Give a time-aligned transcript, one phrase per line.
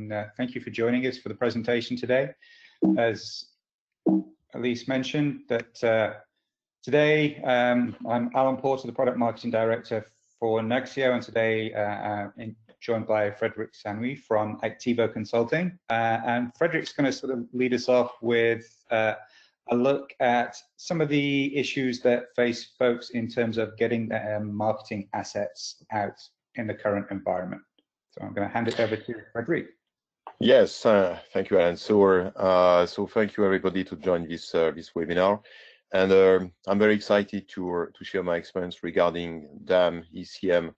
[0.00, 2.30] and uh, thank you for joining us for the presentation today.
[2.96, 3.44] As
[4.54, 6.14] Elise mentioned, that uh,
[6.82, 10.06] today um, I'm Alan Porter, the Product Marketing Director
[10.38, 15.78] for Nuxeo, and today uh, uh in, joined by Frederick Sanui from Activo Consulting.
[15.90, 19.14] Uh, and Frederick's going to sort of lead us off with uh,
[19.70, 24.38] a look at some of the issues that face folks in terms of getting their
[24.38, 26.18] um, marketing assets out
[26.54, 27.60] in the current environment.
[28.12, 29.68] So I'm going to hand it over to Frederick.
[30.42, 31.76] Yes, uh, thank you, Alan.
[31.76, 35.42] So, uh, so thank you everybody to join this uh, this webinar,
[35.92, 40.72] and um, I'm very excited to to share my experience regarding DAM, ECM,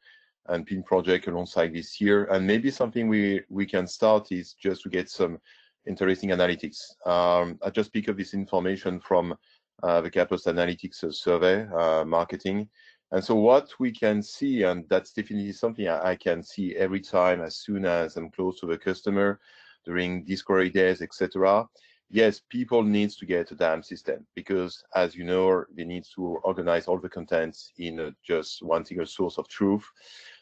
[0.49, 2.25] and PIM project alongside this year.
[2.25, 5.39] And maybe something we we can start is just to get some
[5.87, 6.81] interesting analytics.
[7.07, 9.37] Um, I just pick up this information from
[9.85, 12.69] uh, the Catalyst Analytics survey, uh, marketing,
[13.13, 17.43] and so what we can see, and that's definitely something I, can see every time
[17.43, 19.39] as soon as I'm close to the customer
[19.85, 21.69] during discovery days, etc.
[22.11, 26.39] Yes, people needs to get a DAM system because, as you know, they need to
[26.43, 29.85] organize all the contents in a, just one single source of truth.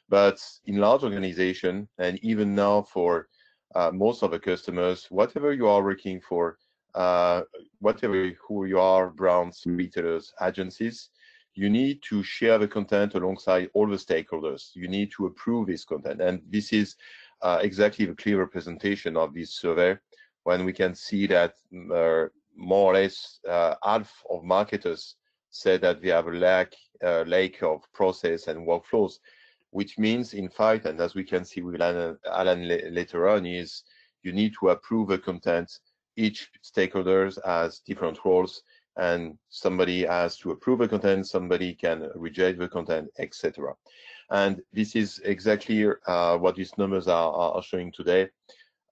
[0.08, 3.26] But in large organization, and even now for
[3.74, 6.56] uh, most of the customers, whatever you are working for,
[6.94, 7.42] uh,
[7.80, 11.10] whatever who you are, brands, retailers, agencies,
[11.54, 14.70] you need to share the content alongside all the stakeholders.
[14.74, 16.20] You need to approve this content.
[16.20, 16.96] And this is
[17.42, 19.98] uh, exactly the clear representation of this survey
[20.44, 25.16] when we can see that mm, uh, more or less uh, half of marketers
[25.50, 26.72] said that they have a lack,
[27.04, 29.14] uh, lack of process and workflows,
[29.70, 33.82] which means in fact, and as we can see with Alan, Alan later on, is
[34.22, 35.70] you need to approve the content.
[36.16, 38.62] Each stakeholders has different roles
[38.96, 43.74] and somebody has to approve the content, somebody can reject the content, etc.
[44.30, 48.28] And this is exactly uh, what these numbers are, are showing today.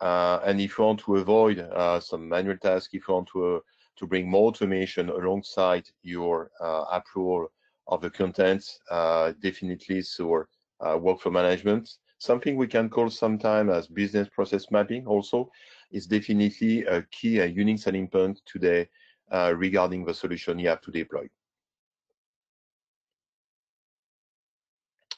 [0.00, 3.56] Uh, and if you want to avoid uh, some manual tasks, if you want to,
[3.56, 3.60] uh,
[3.96, 7.50] to bring more automation alongside your uh, approval
[7.88, 10.44] of the content, uh, definitely so
[10.80, 15.50] workflow management, something we can call sometime as business process mapping also
[15.90, 18.88] is definitely a key and unique selling point today
[19.30, 21.28] uh, regarding the solution you have to deploy.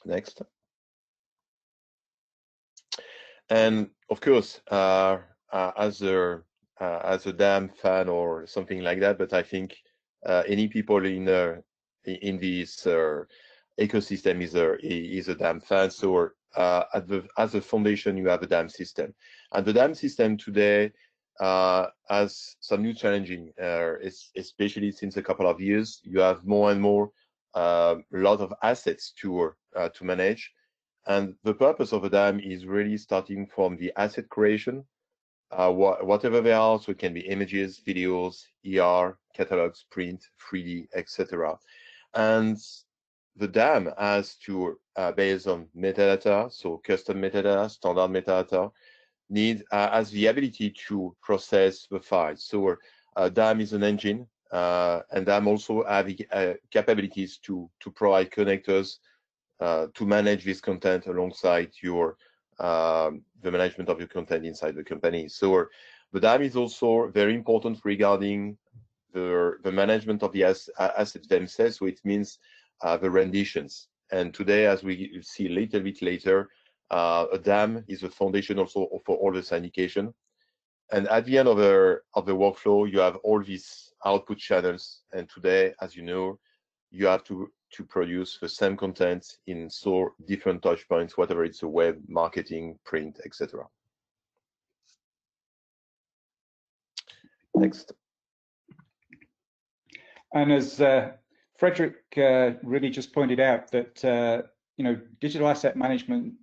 [0.05, 0.43] Next.
[3.51, 5.19] And of course, uh,
[5.53, 6.41] uh, as a
[6.81, 9.77] uh, as a DAM fan or something like that, but I think
[10.27, 11.29] any people in
[12.05, 12.87] in this
[13.79, 15.91] ecosystem is a is a DAM fan.
[15.91, 19.15] So the as a foundation, you have a DAM system,
[19.53, 20.93] and the DAM system today
[21.41, 23.95] uh, as some new challenging, uh,
[24.37, 26.01] especially since a couple of years.
[26.05, 27.11] You have more and more
[27.55, 30.53] a lot of assets to uh, to manage,
[31.07, 34.85] and the purpose of a DAM is really starting from the asset creation,
[35.51, 36.79] uh, wh whatever they are.
[36.79, 41.59] So it can be images, videos, ER, catalogs, print, 3D, etc.
[42.15, 42.59] And
[43.37, 48.71] the DAM has to, uh, based on metadata, so custom metadata, standard metadata,
[49.31, 52.45] need uh, has the ability to process the files.
[52.45, 52.77] So
[53.17, 56.11] uh, DAM is an engine, uh, and DAM also have
[56.71, 58.99] capabilities to to provide connectors
[59.61, 62.17] to manage this content alongside your
[62.59, 65.29] um, the management of your content inside the company.
[65.29, 65.67] So
[66.13, 68.59] the DAM is also very important regarding
[69.13, 71.77] the the management of the as, assets themselves.
[71.79, 72.39] So it means
[72.83, 73.89] uh, the renditions.
[74.13, 76.49] And today, as we see a little bit later,
[76.91, 80.13] uh, a DAM is a foundation also for all the syndication.
[80.93, 85.03] And at the end of the of the workflow, you have all these output channels.
[85.13, 86.39] And today, as you know,
[86.91, 91.63] you have to to produce the same content in so different touch points, whatever it's
[91.63, 93.65] a web, marketing, print, etc.
[97.55, 97.93] Next.
[100.35, 101.13] And as uh,
[101.57, 104.43] Frederick uh, really just pointed out that uh,
[104.77, 106.35] you know digital asset management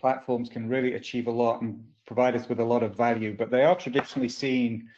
[0.00, 3.50] platforms can really achieve a lot and provide us with a lot of value, but
[3.50, 4.88] they are traditionally seen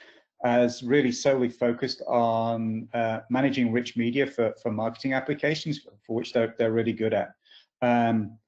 [0.44, 6.32] as really solely focused on uh, managing rich media for, for marketing applications, for which
[6.32, 7.34] they're, they're really good at,
[7.82, 8.38] um,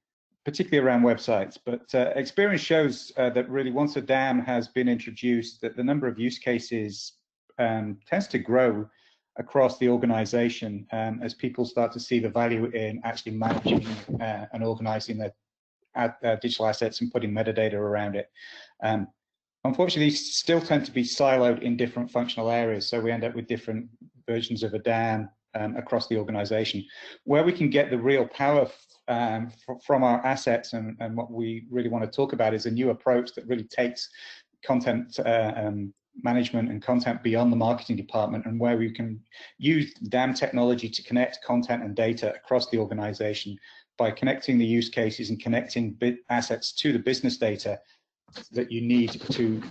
[0.45, 1.57] particularly around websites.
[1.65, 5.83] But uh, experience shows uh, that really once a DAM has been introduced, that the
[5.83, 7.13] number of use cases
[7.59, 8.87] um, tends to grow
[9.37, 13.85] across the organization um, as people start to see the value in actually managing
[14.21, 15.33] uh, and organizing their,
[15.95, 16.09] uh,
[16.41, 18.29] digital assets and putting metadata around it.
[18.83, 19.07] Um,
[19.63, 23.35] unfortunately, these still tend to be siloed in different functional areas, so we end up
[23.35, 23.87] with different
[24.27, 26.85] versions of a DAM um, across the organization.
[27.25, 28.69] Where we can get the real power
[29.07, 29.51] um,
[29.85, 32.91] from our assets and, and, what we really want to talk about is a new
[32.91, 34.07] approach that really takes
[34.63, 35.93] content uh, um,
[36.23, 39.19] management and content beyond the marketing department and where we can
[39.57, 43.57] use DAM technology to connect content and data across the organization
[44.01, 45.95] by connecting the use cases and connecting
[46.31, 47.79] assets to the business data
[48.51, 49.61] that you need to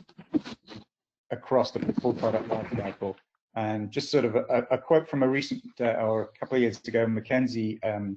[1.33, 3.17] across the full product lifecycle.
[3.57, 6.63] And just sort of a, a quote from a recent uh, or a couple of
[6.63, 8.17] years ago, McKinsey um,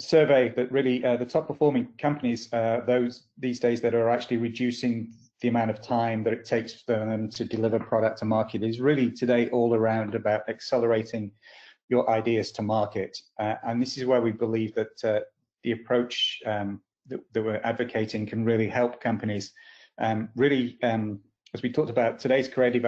[0.00, 4.36] survey that really uh, the top performing companies, uh, those these days that are actually
[4.36, 8.62] reducing the amount of time that it takes for them to deliver product to market
[8.62, 11.32] is really today all around about accelerating
[11.88, 13.18] your ideas to market.
[13.38, 15.20] Uh, and this is where we believe that uh,
[15.62, 19.52] the approach um, that, that, we're advocating can really help companies
[19.98, 21.20] um, really, um,
[21.54, 22.84] as we talked about, today's creative,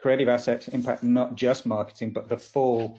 [0.00, 2.98] creative assets impact not just marketing, but the full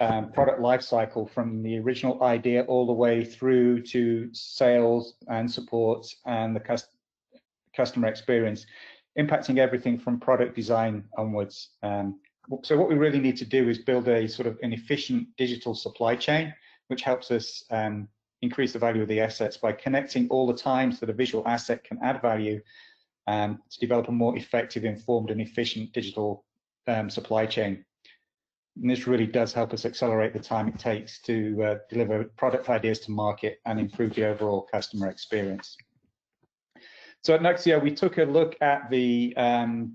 [0.00, 5.50] um, product life cycle from the original idea all the way through to sales and
[5.50, 6.88] support and the cust
[7.74, 8.64] customer experience,
[9.18, 11.70] impacting everything from product design onwards.
[11.82, 12.18] Um,
[12.62, 15.74] so what we really need to do is build a sort of an efficient digital
[15.74, 16.54] supply chain,
[16.88, 18.08] which helps us um,
[18.42, 21.82] increase the value of the assets by connecting all the times that a visual asset
[21.84, 22.60] can add value
[23.26, 26.44] um, to develop a more effective, informed and efficient digital
[26.86, 27.84] um, supply chain.
[28.80, 32.68] And this really does help us accelerate the time it takes to uh, deliver product
[32.68, 35.76] ideas to market and improve the overall customer experience.
[37.24, 39.94] So at Nuxeo, we took a look at the um,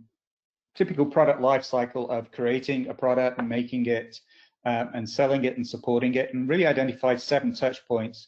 [0.76, 4.20] typical product life cycle of creating a product and making it
[4.66, 8.28] um, and selling it and supporting it and really identified seven touch points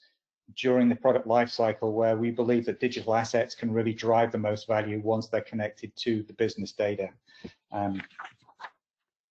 [0.57, 4.37] during the product life cycle where we believe that digital assets can really drive the
[4.37, 7.09] most value once they're connected to the business data.
[7.71, 8.01] Um,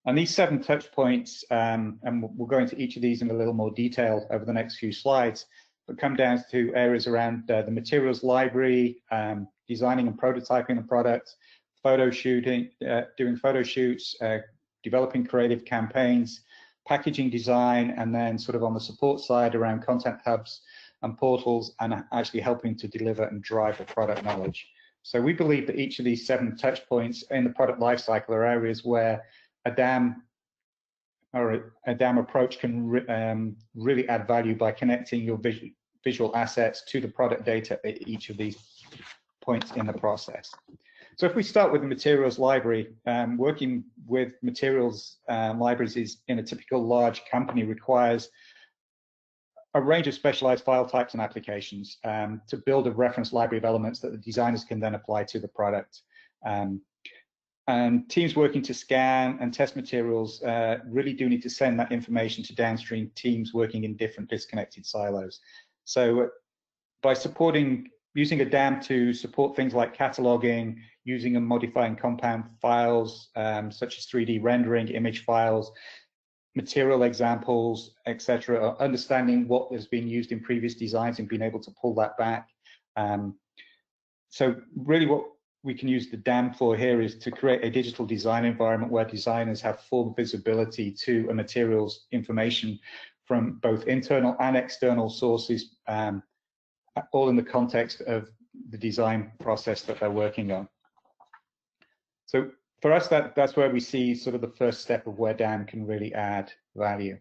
[0.05, 3.35] and these seven touch points, um, and we'll go into each of these in a
[3.35, 5.47] little more detail over the next few slides,
[5.87, 10.83] but come down to areas around uh, the materials library, um, designing and prototyping the
[10.83, 11.37] product,
[11.83, 14.39] photo shooting, uh, doing photo shoots, uh,
[14.83, 16.43] developing creative campaigns,
[16.87, 20.63] packaging design, and then sort of on the support side around content hubs
[21.03, 24.69] and portals and actually helping to deliver and drive the product knowledge.
[25.03, 28.45] So we believe that each of these seven touch points in the product lifecycle are
[28.45, 29.25] areas where
[29.65, 30.23] a DAM
[31.35, 35.71] or a, DAM approach can re, um, really add value by connecting your visual,
[36.05, 38.57] visual assets to the product data at each of these
[39.41, 40.55] points in the process.
[41.19, 46.19] So if we start with the materials library, um, working with materials um, libraries is
[46.29, 48.31] in a typical large company requires
[49.75, 53.65] a range of specialized file types and applications um, to build a reference library of
[53.65, 56.03] elements that the designers can then apply to the product.
[56.45, 56.83] Um,
[57.69, 61.93] and teams working to scan and test materials uh, really do need to send that
[61.93, 65.41] information to downstream teams working in different disconnected silos.
[65.85, 66.31] So
[67.03, 73.31] by supporting, using a DAM to support things like cataloging, using and modifying compound files,
[73.37, 75.73] um, such as 3D rendering, image files,
[76.55, 81.71] material examples, etc., understanding what has been used in previous designs and being able to
[81.81, 82.49] pull that back.
[82.97, 83.37] Um,
[84.29, 85.25] so really what
[85.63, 89.05] we can use the DAM for here is to create a digital design environment where
[89.05, 92.79] designers have full visibility to a materials information
[93.25, 96.23] from both internal and external sources, um,
[97.13, 98.31] all in the context of
[98.71, 100.69] the design process that they're working on.
[102.27, 102.51] So
[102.81, 105.67] for us, that, that's where we see sort of the first step of where DAM
[105.67, 107.19] can really add value.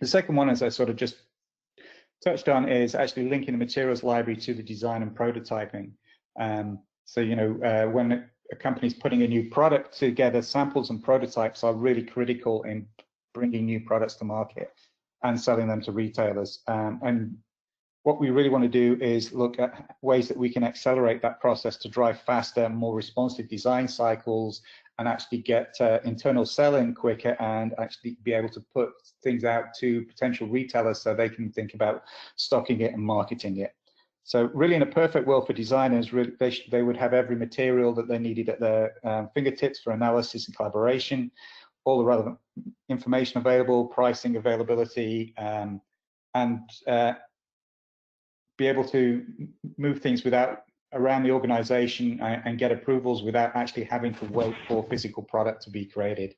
[0.00, 1.16] The second one, as I sort of just
[2.24, 5.92] touched on, is actually linking the materials library to the design and prototyping.
[6.38, 11.02] Um, so, you know, uh, when a company's putting a new product together, samples and
[11.02, 12.86] prototypes are really critical in
[13.34, 14.72] bringing new products to market
[15.22, 16.60] and selling them to retailers.
[16.66, 17.36] Um, and
[18.02, 21.40] what we really want to do is look at ways that we can accelerate that
[21.40, 24.62] process to drive faster, more responsive design cycles
[24.98, 28.90] and actually get uh, internal selling quicker and actually be able to put
[29.22, 32.04] things out to potential retailers so they can think about
[32.36, 33.74] stocking it and marketing it.
[34.24, 37.92] So really in a perfect world for designers, really, they, they would have every material
[37.94, 41.30] that they needed at their um, fingertips for analysis and collaboration,
[41.84, 42.38] all the relevant
[42.88, 45.80] information available, pricing availability, um,
[46.34, 47.14] and uh,
[48.60, 49.24] be able to
[49.76, 50.62] move things without
[50.92, 55.62] around the organization and, and, get approvals without actually having to wait for physical product
[55.62, 56.34] to be created.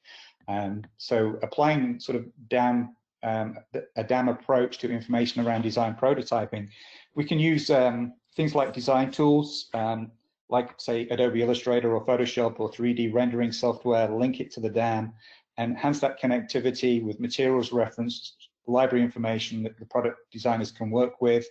[0.47, 3.57] Um, so applying sort of DAM, um,
[3.97, 6.69] a DAM approach to information around design prototyping
[7.15, 10.11] we can use um, things like design tools, um,
[10.49, 15.13] like say Adobe Illustrator or Photoshop or 3D rendering software, link it to the DAM,
[15.59, 18.37] enhance that connectivity with materials reference
[18.67, 21.47] library information that the product designers can work with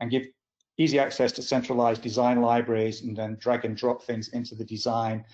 [0.00, 0.26] and give
[0.78, 5.24] easy access to centralized design libraries and then drag and drop things into the design,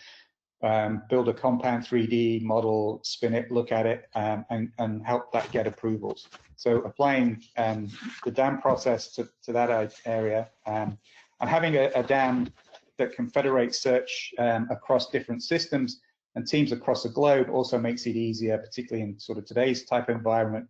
[0.62, 5.32] um, build a compound 3D model, spin it, look at it, um, and, and help
[5.32, 6.28] that get approvals.
[6.56, 7.88] So applying um,
[8.24, 10.98] the DAM process to, to that area um,
[11.40, 12.52] and having a, a, DAM
[12.98, 16.00] that can federate search um, across different systems
[16.34, 20.10] and teams across the globe also makes it easier, particularly in sort of today's type
[20.10, 20.68] of environment,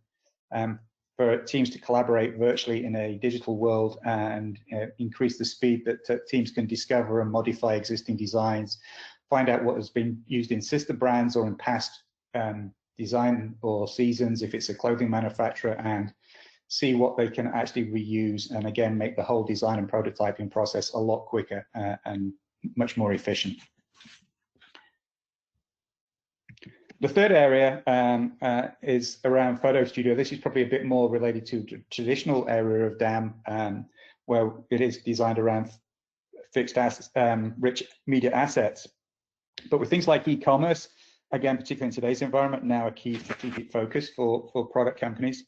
[0.52, 0.78] um,
[1.20, 5.98] for teams to collaborate virtually in a digital world and uh, increase the speed that
[6.08, 8.78] uh, teams can discover and modify existing designs,
[9.28, 13.86] find out what has been used in sister brands or in past um, design or
[13.86, 16.10] seasons if it's a clothing manufacturer and
[16.68, 20.94] see what they can actually reuse and again make the whole design and prototyping process
[20.94, 22.32] a lot quicker uh, and
[22.76, 23.58] much more efficient.
[27.00, 30.14] The third area um, uh, is around Photo Studio.
[30.14, 33.86] This is probably a bit more related to the traditional area of DAM, um,
[34.26, 35.70] where it is designed around
[36.52, 38.86] fixed assets, um, rich media assets.
[39.70, 40.88] But with things like e-commerce,
[41.32, 45.46] again, particularly in today's environment, now a key strategic focus for, for product companies.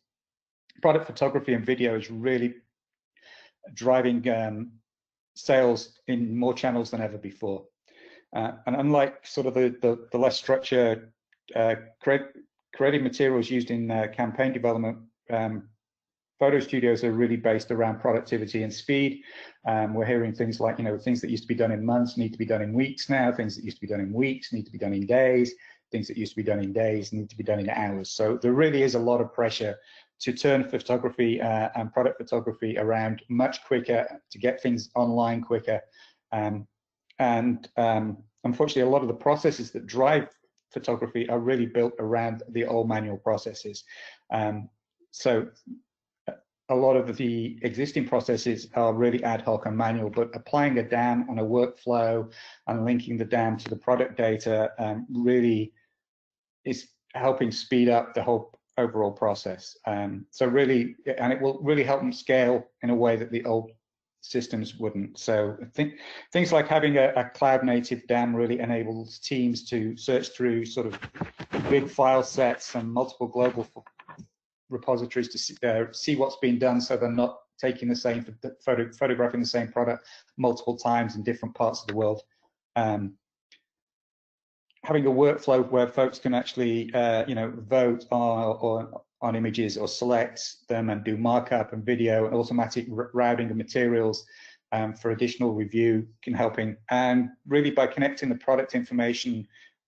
[0.80, 2.54] Product photography and video is really
[3.74, 4.72] driving um,
[5.34, 7.64] sales in more channels than ever before.
[8.34, 11.12] Uh, and unlike sort of the, the, the less structured
[12.74, 14.98] creative materials used in uh, campaign development,
[15.30, 15.68] um,
[16.38, 19.22] photo studios are really based around productivity and speed.
[19.64, 22.16] Um, we're hearing things like, you know, things that used to be done in months
[22.16, 24.52] need to be done in weeks now, things that used to be done in weeks
[24.52, 25.54] need to be done in days,
[25.92, 28.10] things that used to be done in days need to be done in hours.
[28.10, 29.76] So there really is a lot of pressure
[30.22, 35.80] to turn photography uh, and product photography around much quicker, to get things online quicker.
[36.32, 36.66] Um,
[37.20, 40.28] and um, unfortunately, a lot of the processes that drive
[40.72, 43.84] photography are really built around the old manual processes.
[44.32, 44.68] Um,
[45.10, 45.48] so
[46.68, 50.82] a lot of the existing processes are really ad hoc and manual, but applying a
[50.82, 52.32] DAM on a workflow
[52.66, 55.72] and linking the DAM to the product data um, really
[56.64, 59.76] is helping speed up the whole overall process.
[59.86, 63.44] Um, so really, and it will really help them scale in a way that the
[63.44, 63.70] old
[64.22, 65.18] systems wouldn't.
[65.18, 65.94] So think
[66.32, 70.86] things like having a, a, cloud native DAM really enables teams to search through sort
[70.86, 70.98] of
[71.68, 73.66] big file sets and multiple global
[74.70, 78.24] repositories to see, uh, see what's been done so they're not taking the same
[78.64, 80.06] photo, photographing the same product
[80.38, 82.22] multiple times in different parts of the world.
[82.76, 83.14] Um,
[84.84, 89.76] having a workflow where folks can actually, uh, you know, vote or, or on images
[89.76, 94.26] or select them and do markup and video and automatic routing of materials
[94.72, 96.76] um, for additional review can help in.
[96.90, 99.46] And really by connecting the product information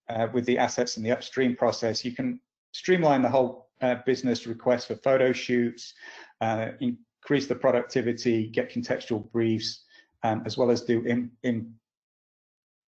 [0.09, 2.39] uh, with the assets in the upstream process, you can
[2.73, 5.95] streamline the whole uh, business request for photo shoots,
[6.41, 9.85] uh, increase the productivity, get contextual briefs,
[10.23, 11.75] um, as well as do in, in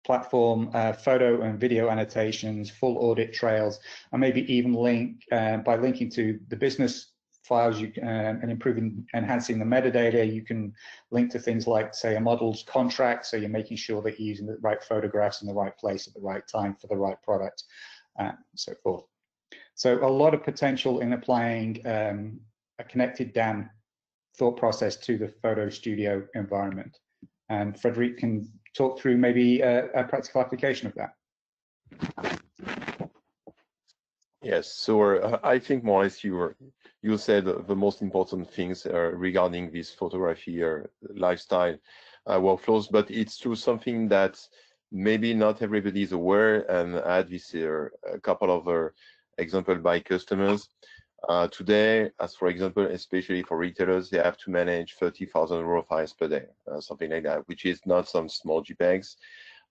[0.06, 3.80] platform, uh, photo and video annotations, full audit trails,
[4.12, 9.06] and maybe even link uh, by linking to the business files you uh, and improving,
[9.14, 10.72] enhancing the metadata, you can
[11.10, 14.46] link to things like, say, a model's contract, so you're making sure that you're using
[14.46, 17.64] the right photographs in the right place at the right time for the right product,
[18.16, 19.04] and so forth.
[19.74, 22.40] So a lot of potential in applying um,
[22.78, 23.70] a connected DAM
[24.38, 26.98] thought process to the photo studio environment.
[27.48, 31.14] And Frederic can talk through maybe a, a practical application of that.
[34.42, 36.56] Yes, so uh, I think more or less you were,
[37.02, 41.76] you said the most important things uh, regarding this photography or uh, lifestyle
[42.26, 44.38] uh, workflows, but it's true something that
[44.92, 48.90] maybe not everybody is aware, and I had this uh, a couple of uh,
[49.38, 50.68] examples by customers.
[51.28, 56.12] Uh, today, as for example, especially for retailers, they have to manage 30,000 raw files
[56.12, 59.16] per day, uh, something like that, which is not some small JPEGs.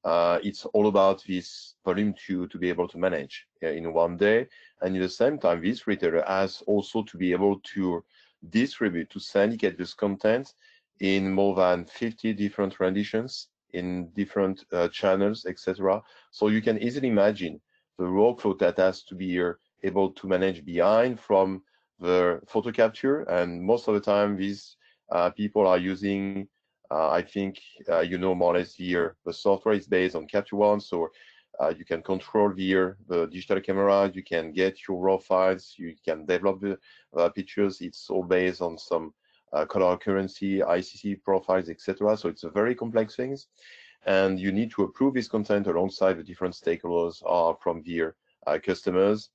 [0.03, 4.47] Uh, it's all about this volume to, to be able to manage in one day.
[4.81, 8.03] And at the same time, this retailer has also to be able to
[8.49, 10.53] distribute, to syndicate this content
[10.99, 16.01] in more than 50 different renditions in different uh, channels, etc.
[16.31, 17.59] So you can easily imagine
[17.97, 21.61] the workflow that has to be here able to manage behind from
[21.99, 23.21] the photo capture.
[23.23, 24.77] And most of the time, these
[25.11, 26.47] uh, people are using,
[26.91, 30.27] uh, I think, uh, you know, more or less here, the software is based on
[30.27, 30.79] Capture One.
[30.79, 31.09] So
[31.59, 35.95] uh, you can control here the digital camera, you can get your raw files, you
[36.03, 36.77] can develop the
[37.17, 37.81] uh, pictures.
[37.81, 39.13] It's all based on some
[39.53, 42.17] uh, color currency, ICC profiles, etc.
[42.17, 43.47] So it's a very complex things.
[44.05, 48.15] And you need to approve this content alongside the different stakeholders are from their
[48.63, 49.29] customers.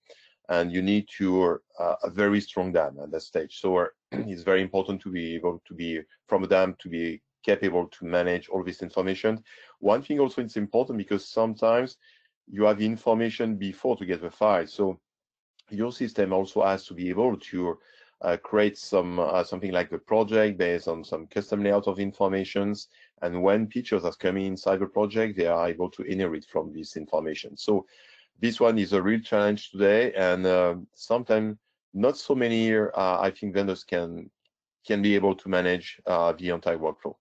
[0.50, 3.60] And you need to uh, a very strong dam at that stage.
[3.60, 7.86] So it's very important to be able to be from a dam to be capable
[7.86, 9.42] to manage all this information.
[9.78, 11.96] One thing also it's important because sometimes
[12.50, 14.66] you have information before to get the file.
[14.66, 15.00] So
[15.70, 17.78] your system also has to be able to
[18.22, 22.88] uh, create some uh, something like the project based on some custom layout of informations.
[23.22, 26.96] And when pictures are coming inside the project, they are able to inherit from this
[26.96, 27.56] information.
[27.56, 27.86] So
[28.40, 31.56] this one is a real challenge today, and uh, sometimes
[31.92, 34.30] not so many, uh, I think, vendors can
[34.86, 37.14] can be able to manage uh, the entire workflow.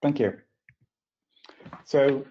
[0.00, 0.38] Thank you.
[1.84, 2.24] So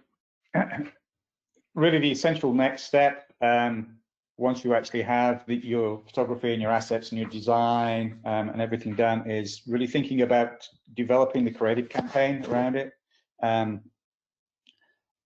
[1.75, 3.98] really the essential next step, um,
[4.38, 8.60] once you actually have the, your photography and your assets and your design um, and
[8.60, 12.91] everything done is really thinking about developing the creative campaign around it.
[13.43, 13.81] Um,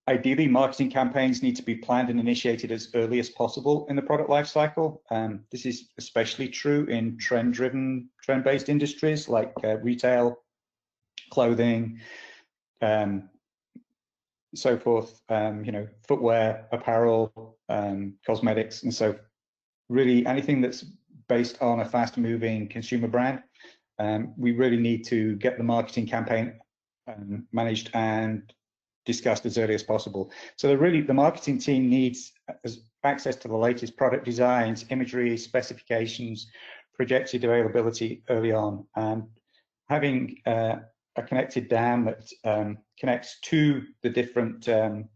[0.08, 4.02] ideally, marketing campaigns need to be planned and initiated as early as possible in the
[4.02, 5.00] product lifecycle.
[5.10, 10.38] Um, this is especially true in trend-driven, trend-based industries like uh, retail,
[11.32, 12.00] clothing,
[12.82, 13.30] um,
[14.54, 19.16] so forth, um, you know, footwear, apparel, um, cosmetics, and so
[19.90, 20.86] really anything that's
[21.28, 23.42] based on a fast moving consumer brand.
[23.98, 26.60] Um, we really need to get the marketing campaign
[27.08, 28.52] um, managed and
[29.06, 30.32] discussed as early as possible.
[30.58, 32.34] So the really the marketing team needs
[33.04, 36.48] access to the latest product designs, imagery, specifications,
[36.94, 39.24] projected availability early on, and
[39.90, 40.78] having uh,
[41.16, 45.08] a connected dam that um, connects to the different um,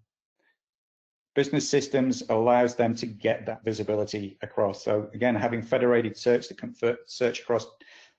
[1.36, 4.84] business systems allows them to get that visibility across.
[4.84, 6.76] So again, having federated search that can
[7.08, 7.66] search across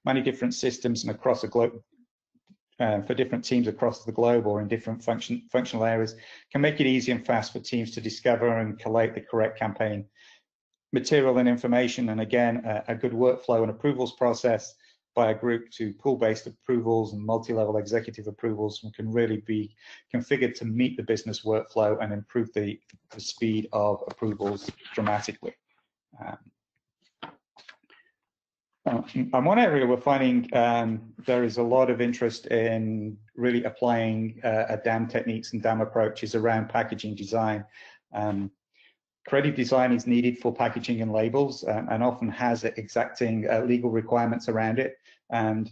[0.04, 1.72] many different systems and across a globe
[2.80, 6.16] uh, for different teams across the globe or in different function, functional areas
[6.50, 10.06] can make it easy and fast for teams to discover and collate the correct campaign
[10.92, 12.08] material and information.
[12.08, 14.74] And again, a, a good workflow and approvals process
[15.14, 19.74] by a group to pool-based approvals and multi-level executive approvals can really be
[20.14, 22.78] configured to meet the business workflow and improve the,
[23.10, 25.54] the speed of approvals dramatically.
[26.24, 26.38] Um,
[28.86, 34.40] and one area we're finding um, there is a lot of interest in really applying
[34.42, 37.64] uh, dam techniques and dam approaches around packaging design.
[38.14, 38.50] Um,
[39.28, 43.90] Creative design is needed for packaging and labels um, and often has exacting uh, legal
[43.90, 44.96] requirements around it.
[45.30, 45.70] And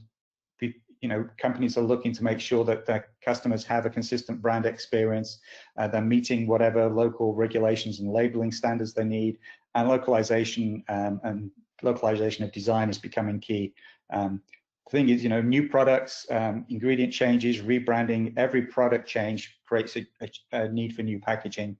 [1.01, 4.67] you know, companies are looking to make sure that their customers have a consistent brand
[4.67, 5.39] experience.
[5.77, 9.39] Uh, they're meeting whatever local regulations and labeling standards they need,
[9.75, 11.51] and localization um, and
[11.83, 13.75] localization of design is becoming key.
[14.13, 14.41] Um,
[14.87, 19.97] the thing is, you know, new products, um, ingredient changes, rebranding, every product change creates
[19.97, 21.77] a, a, a need for new packaging.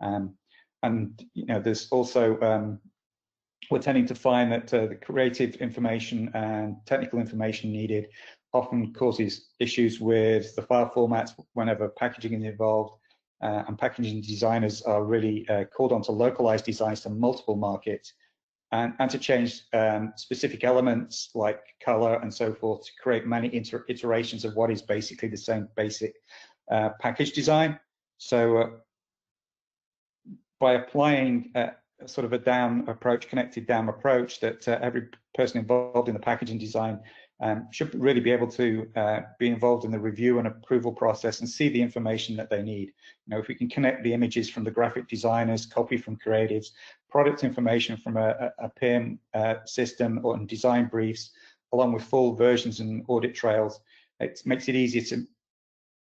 [0.00, 0.34] Um,
[0.82, 2.80] and you know, there's also um,
[3.70, 8.08] we're tending to find that uh, the creative information and technical information needed
[8.52, 12.94] often causes issues with the file formats whenever packaging is involved.
[13.42, 18.12] Uh, and packaging designers are really uh, called on to localize designs to multiple markets
[18.72, 23.48] and, and to change um, specific elements like color and so forth to create many
[23.88, 26.14] iterations of what is basically the same basic
[26.70, 27.78] uh, package design.
[28.16, 28.70] So uh,
[30.58, 31.72] by applying a,
[32.06, 36.20] sort of a dam approach, connected dam approach that uh, every person involved in the
[36.20, 36.98] packaging design
[37.42, 41.40] um, should really be able to uh, be involved in the review and approval process
[41.40, 42.92] and see the information that they need.
[43.26, 46.68] You know, if we can connect the images from the graphic designers, copy from creatives,
[47.12, 51.30] product information from a, a PIM uh, system or design briefs,
[51.74, 53.80] along with full versions and audit trails,
[54.18, 55.26] it makes it easier to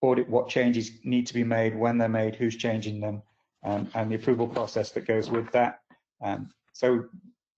[0.00, 3.22] audit what changes need to be made, when they're made, who's changing them,
[3.64, 5.80] um, and the approval process that goes with that.
[6.20, 7.04] Um, so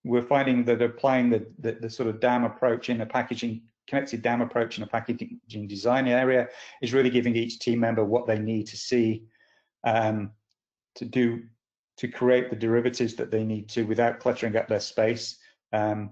[0.05, 4.21] we're finding that applying the, the, the, sort of dam approach in a packaging, connected
[4.21, 6.49] dam approach in a packaging design area
[6.83, 9.25] is really giving each team member what they need to see
[9.85, 10.31] um,
[10.95, 11.43] to do,
[12.01, 15.37] to create the derivatives that they need to without cluttering up their space.
[15.75, 16.11] Um,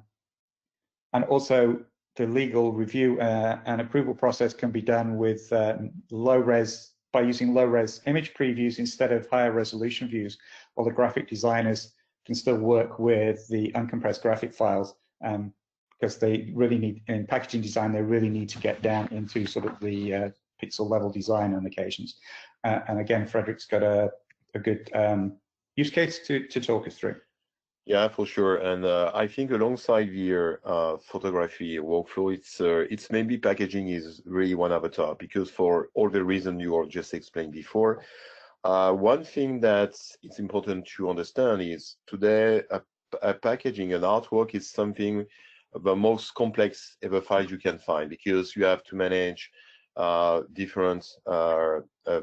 [1.14, 1.80] and also
[2.16, 5.78] the legal review uh, and approval process can be done with uh,
[6.10, 10.36] low res by using low res image previews instead of higher resolution views,
[10.74, 11.94] while the graphic designers
[12.26, 15.54] can still work with the uncompressed graphic files um,
[15.98, 19.64] because they really need, in packaging design, they really need to get down into sort
[19.64, 20.28] of the uh,
[20.62, 22.16] pixel level design on occasions.
[22.62, 24.10] Uh, and again, Frederick's got a,
[24.54, 25.38] a good um,
[25.78, 27.16] use case to, to talk us through.
[27.86, 28.56] Yeah, for sure.
[28.70, 34.20] And uh, I think alongside the uh, photography workflow, it's uh, it's maybe packaging is
[34.26, 37.92] really one avatar because for all the reason you just explained before,
[38.64, 42.80] Uh, one thing that it's important to understand is today a,
[43.22, 45.24] a packaging and artwork is something
[45.84, 49.42] the most complex ever files you can find because you have to manage
[49.96, 51.80] uh, different uh,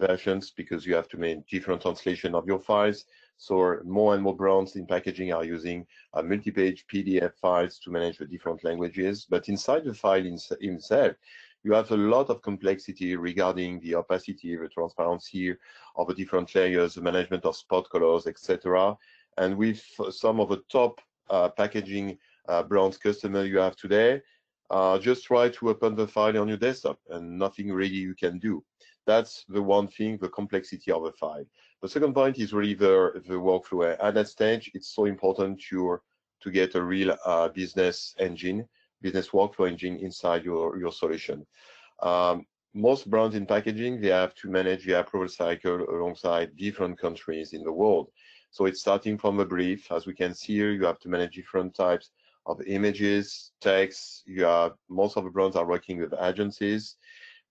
[0.08, 3.06] versions because you have to make different translation of your files.
[3.38, 8.18] So more and more brands in packaging are using uh, multi-page PDF files to manage
[8.18, 9.26] the different languages.
[9.30, 11.16] But inside the file in, itself,
[11.64, 15.56] you have a lot of complexity regarding the opacity, the transparency
[15.96, 18.96] of the different layers, the management of spot colors, etc.
[19.38, 22.18] And with some of the top uh, packaging
[22.48, 24.22] uh, brands customer you have today,
[24.70, 28.40] uh, just try to open the file on your desktop and nothing really you can
[28.40, 28.64] do.
[29.06, 31.46] That's the one thing, the complexity of the file.
[31.86, 33.96] The second point is really the, the workflow.
[34.02, 36.00] At that stage, it's so important to,
[36.42, 38.68] to get a real uh, business engine,
[39.04, 41.46] business workflow engine inside your, your solution.
[42.02, 47.54] Um, most brands in packaging, they have to manage the approval cycle alongside different countries
[47.54, 48.10] in the world.
[48.50, 49.92] So it's starting from a brief.
[49.92, 52.10] As we can see here, you have to manage different types
[52.48, 54.24] of images, text.
[54.26, 56.96] You have most of the brands are working with agencies.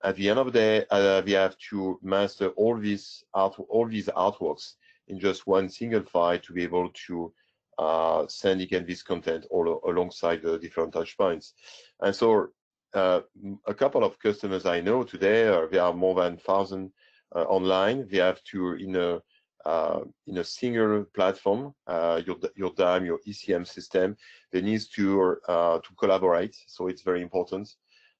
[0.03, 3.89] At the end of the day, uh, we have to master all these art, all
[3.89, 4.75] these artworks
[5.09, 7.33] in just one single file to be able to
[7.79, 11.55] uh, syndicate this content all alongside the different touch points.
[12.01, 12.49] And so
[12.95, 13.23] uh,
[13.67, 16.93] a couple of customers I know today, are, there are more than 1,000
[17.35, 18.07] uh, online.
[18.09, 19.21] They have to, in a
[19.65, 24.15] uh, in a single platform, uh, your your DAM, your ECM system,
[24.53, 26.55] they need to uh, to collaborate.
[26.67, 27.75] So it's very important.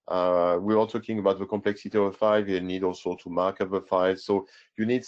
[0.09, 2.47] Uh, we are talking about the complexity of a file.
[2.47, 4.17] You need also to mark up a file.
[4.17, 5.05] So you need,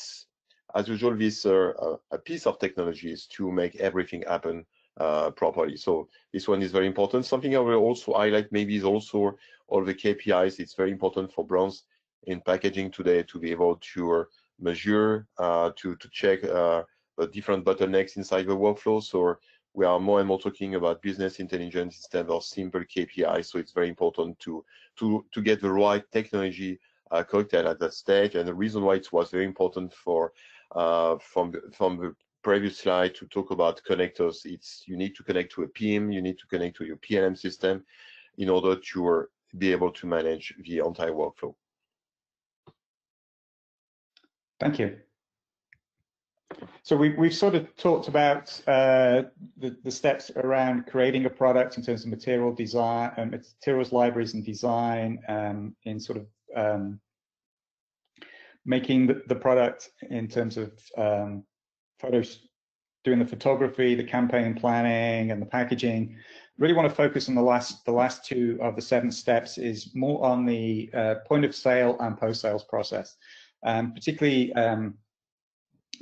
[0.74, 4.64] as usual, this uh, a piece of technologies to make everything happen
[4.98, 5.76] uh, properly.
[5.76, 7.26] So this one is very important.
[7.26, 9.36] Something I will also highlight maybe is also
[9.68, 10.58] all the KPIs.
[10.58, 11.82] It's very important for brands
[12.24, 14.26] in packaging today to be able to
[14.58, 16.82] measure, uh, to, to check uh,
[17.18, 19.02] the different bottlenecks inside the workflow.
[19.02, 19.36] So
[19.76, 23.44] we are more and more talking about business intelligence instead of simple KPI.
[23.44, 24.64] So it's very important to,
[24.98, 28.36] to, to get the right technology uh, cocktail at that stage.
[28.36, 30.32] And the reason why it was very important for
[30.74, 35.22] uh, from the, from the previous slide to talk about connectors, it's you need to
[35.22, 37.84] connect to a PIM, you need to connect to your PLM system
[38.38, 39.26] in order to
[39.58, 41.54] be able to manage the entire workflow.
[44.58, 44.96] Thank you.
[46.82, 49.24] So we, we've sort of talked about uh,
[49.56, 54.34] the, the steps around creating a product in terms of material design, um, materials libraries
[54.34, 57.00] and design, um, in sort of um,
[58.64, 61.44] making the, the, product in terms of um,
[61.98, 62.46] photos,
[63.04, 66.16] doing the photography, the campaign planning, and the packaging.
[66.58, 69.94] Really want to focus on the last the last two of the seven steps is
[69.94, 73.16] more on the uh, point of sale and post sales process
[73.66, 74.94] um, particularly um,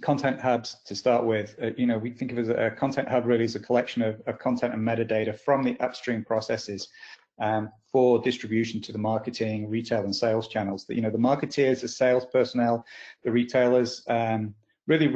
[0.03, 1.55] content hubs to start with.
[1.63, 4.21] Uh, you know, we think of as a content hub really as a collection of,
[4.27, 6.89] of content and metadata from the upstream processes
[7.41, 10.85] um, for distribution to the marketing, retail, and sales channels.
[10.87, 12.85] That you know, the marketeers, the sales personnel,
[13.23, 14.55] the retailers um,
[14.87, 15.09] really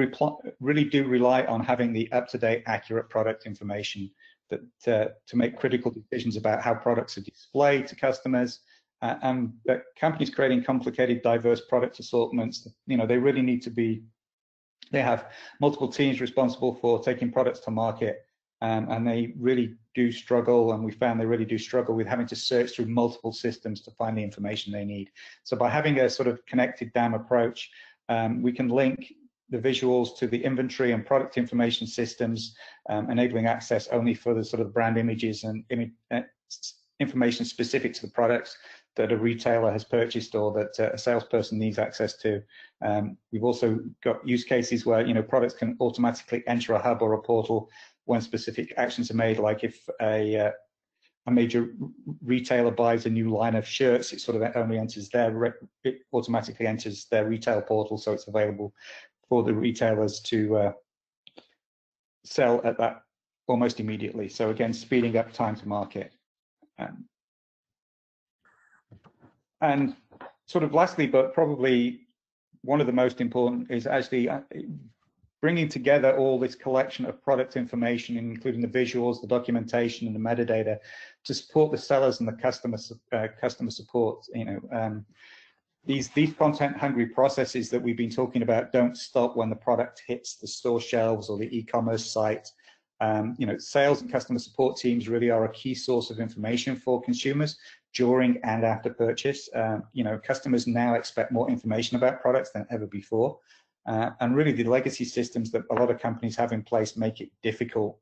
[0.61, 4.11] really do rely on having the up-to-date, accurate product information
[4.51, 8.61] that uh, to make critical decisions about how products are displayed to customers,
[9.03, 9.53] uh, and
[9.99, 14.03] companies creating complicated, diverse product assortments, you know, they really need to be,
[14.91, 18.25] they have multiple teams responsible for taking products to market,
[18.61, 22.27] um, and they really do struggle, and we found they really do struggle with having
[22.27, 25.11] to search through multiple systems to find the information they need.
[25.45, 27.71] So by having a sort of connected DAM approach,
[28.09, 29.13] um, we can link
[29.51, 32.55] the visuals to the inventory and product information systems,
[32.91, 35.65] um, enabling access only for the sort of brand images and
[36.11, 36.21] uh,
[37.01, 38.57] information specific to the products
[38.99, 42.43] that a retailer has purchased or that uh, a salesperson needs access to.
[42.83, 47.01] Um, we've also got use cases where you know products can automatically enter a hub
[47.01, 47.71] or a portal
[48.05, 50.51] when specific actions are made, like if a uh,
[51.27, 51.75] a major
[52.25, 56.67] retailer buys a new line of shirts, it sort of only enters their it automatically
[56.67, 58.75] enters their retail portal, so it's available
[59.29, 60.73] for the retailers to uh,
[62.25, 63.03] sell at that
[63.47, 64.29] almost immediately.
[64.29, 66.13] So again, speeding up time to market.
[66.79, 67.05] Um,
[69.61, 69.97] and
[70.47, 72.01] sort of lastly, but probably
[72.63, 74.41] one of the most important is actually uh,
[75.41, 80.21] bringing together all this collection of product information, including the visuals, the documentation, and the
[80.21, 80.79] metadata,
[81.25, 82.79] to support the sellers and the customer
[83.13, 84.27] uh, customer support.
[84.35, 85.07] You know, um,
[85.85, 90.03] these these content hungry processes that we've been talking about don't stop when the product
[90.07, 92.49] hits the store shelves or the e-commerce site.
[93.01, 96.75] Um, you know, sales and customer support teams really are a key source of information
[96.75, 97.57] for consumers
[97.99, 99.49] during and after purchase.
[99.55, 103.39] Um, you know, customers now expect more information about products than ever before.
[103.87, 107.21] Uh, and really the legacy systems that a lot of companies have in place make
[107.21, 107.99] it difficult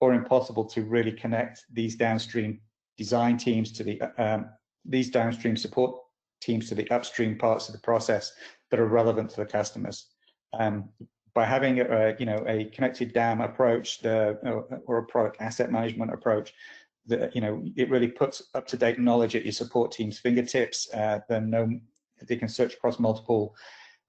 [0.00, 2.60] or impossible to really connect these downstream
[2.96, 4.50] design teams to the um,
[4.84, 5.98] these downstream support
[6.40, 8.32] teams to the upstream parts of the process
[8.70, 10.06] that are relevant to the customers.
[10.52, 10.90] Um,
[11.34, 14.38] by having a, you know a connected dam approach the,
[14.86, 16.54] or a product asset management approach
[17.06, 20.88] that you know it really puts up to date knowledge at your support team's fingertips
[20.94, 21.68] uh, then know
[22.26, 23.54] they can search across multiple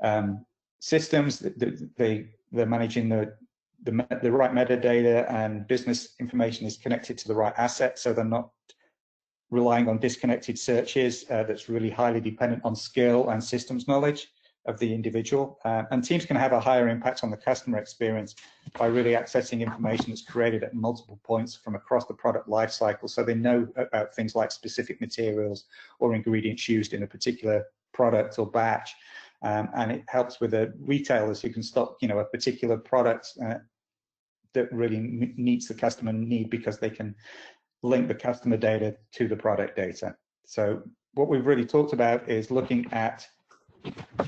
[0.04, 0.46] um,
[0.80, 1.40] systems.
[1.40, 3.34] They they're managing the,
[3.84, 8.24] the the right metadata and business information is connected to the right asset so they're
[8.24, 8.50] not
[9.52, 14.28] relying on disconnected searches uh, that's really highly dependent on skill and systems knowledge
[14.65, 15.60] of the individual.
[15.63, 18.36] Uh, and teams can have a higher impact on the customer experience
[18.78, 23.10] by really accessing information that's created at multiple points from across the product lifecycle.
[23.10, 25.65] So they know about things like specific materials
[25.99, 28.93] or ingredients used in a particular product or batch.
[29.43, 33.34] Um, and it helps with the retailers who can stock, you know, a particular product
[33.45, 33.56] uh,
[34.54, 34.99] that really
[35.38, 37.13] meets the customer need because they can
[37.84, 40.15] link the customer data to the product data.
[40.47, 40.82] So
[41.13, 43.28] what we've really talked about is looking at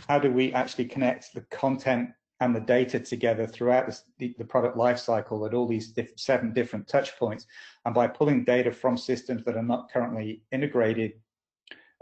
[0.08, 3.90] how do we actually connect the content and the data together throughout
[4.20, 7.48] the, the product lifecycle at all these diff seven different touch points.
[7.86, 11.14] And by pulling data from systems that are not currently integrated,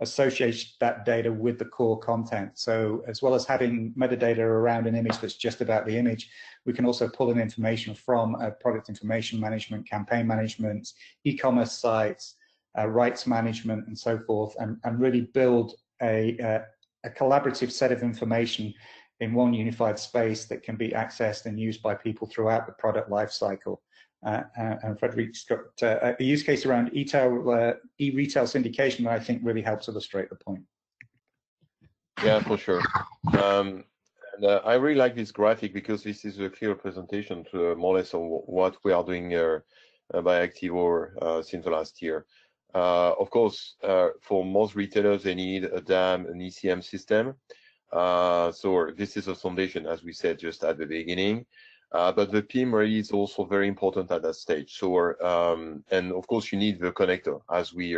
[0.01, 2.51] associate that data with the core content.
[2.55, 6.29] So as well as having metadata around an image that's just about the image,
[6.65, 10.89] we can also pull in information from uh, product information management, campaign management,
[11.23, 12.35] e-commerce sites,
[12.77, 16.59] uh, rights management, and so forth, and, and really build a, uh,
[17.05, 18.73] a collaborative set of information
[19.21, 23.09] in one unified space that can be accessed and used by people throughout the product
[23.09, 23.77] lifecycle.
[24.25, 29.13] Uh, uh, and Frederick's got uh, a use case around e-retail uh, e syndication that
[29.13, 30.63] I think really helps illustrate the point.
[32.23, 32.81] Yeah, for sure.
[33.39, 33.83] Um,
[34.35, 37.75] and uh, I really like this graphic because this is a clear presentation to uh,
[37.75, 39.63] more or less on what we are doing here
[40.11, 42.25] by Activo since the last year.
[42.75, 47.33] Uh, of course, uh, for most retailers, they need a DAM, an ECM system.
[47.93, 51.45] Uh, so this is a foundation, as we said just at the beginning.
[51.91, 54.77] but the PIM really is also very important at that stage.
[54.77, 57.97] So, um, and of course, you need the connector, as we,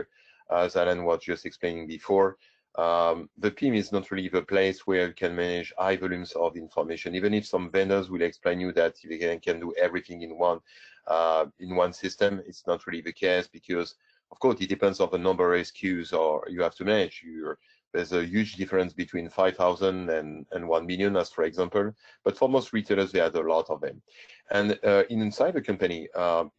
[0.52, 2.38] as Alan was just explaining before.
[2.76, 6.56] Um, the PIM is not really the place where you can manage high volumes of
[6.56, 7.16] information.
[7.16, 10.60] Even if some vendors will explain you that they can, can do everything in one
[11.08, 13.96] uh, in one system, it's not really the case because
[14.32, 17.24] of course, it depends on the number of SKUs or you have to manage.
[17.26, 17.58] You're,
[17.94, 21.92] there's a huge difference between 5,000 and, and 1 million, as for example.
[22.24, 24.02] But for most retailers, they have a lot of them.
[24.52, 26.52] And uh, inside the company, um,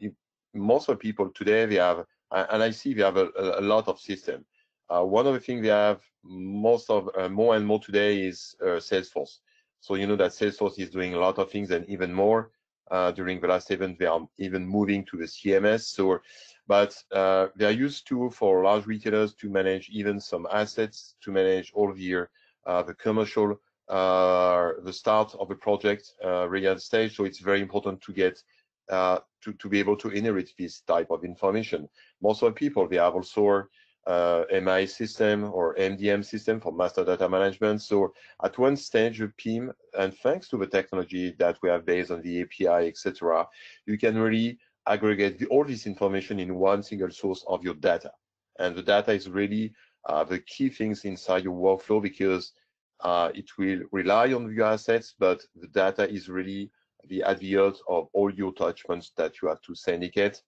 [0.55, 3.89] most of the people today, they have, and I see they have a, a lot
[3.89, 4.45] of system.
[4.91, 8.57] Uh, one of the things they have most of, uh, more and more today is
[8.63, 9.39] uh, Salesforce.
[9.81, 12.51] So you know that Salesforce is doing a lot of things and even more.
[12.91, 15.83] Uh, during the last event, they are even moving to the CMS.
[15.83, 16.21] So
[16.69, 21.33] but uh, they are used to for large retailers to manage even some assets, to
[21.33, 22.31] manage all year
[22.67, 27.17] uh, the commercial, uh, the start of the project uh, really at stage.
[27.17, 28.43] So it's very important to get
[28.91, 31.89] uh, to, to be able to inherit this type of information.
[32.23, 33.65] Most of the people, they have also
[34.07, 37.83] uh, MI system or MDM system for master data management.
[37.83, 42.11] So at one stage, the PIM, and thanks to the technology that we have based
[42.11, 43.47] on the API, etc.,
[43.87, 48.11] you can really aggregate all this information in one single source of your data.
[48.59, 49.73] And the data is really
[50.09, 52.53] uh, the key things inside your workflow because
[53.01, 56.71] uh, it will rely on your assets, but the data is really
[57.09, 60.43] the advert of all your touchpoints that you have to syndicate.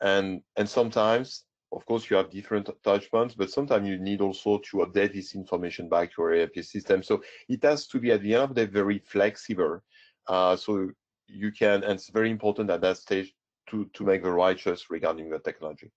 [0.00, 4.78] And, and sometimes, of course, you have different touchpoints, but sometimes you need also to
[4.78, 7.02] update this information back to your ERP system.
[7.02, 9.80] So it has to be at the end of the day very flexible.
[10.28, 10.90] Uh, so
[11.26, 13.34] you can, and it's very important at that stage
[13.70, 15.90] to, to make the right choice regarding the technology.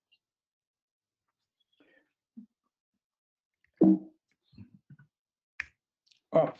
[6.31, 6.53] Well,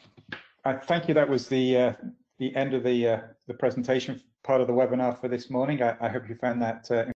[0.66, 1.14] I thank you.
[1.14, 1.94] That was the uh,
[2.40, 5.82] the end of the uh, the presentation part of the webinar for this morning.
[5.82, 7.12] I, I hope you found that uh,